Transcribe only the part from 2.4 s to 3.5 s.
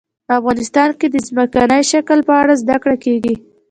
اړه زده کړه کېږي.